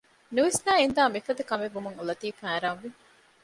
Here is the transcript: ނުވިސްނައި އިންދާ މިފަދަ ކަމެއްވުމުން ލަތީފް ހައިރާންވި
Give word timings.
ނުވިސްނައި 0.35 0.79
އިންދާ 0.81 1.03
މިފަދަ 1.15 1.43
ކަމެއްވުމުން 1.49 1.97
ލަތީފް 2.07 2.41
ހައިރާންވި 2.45 2.89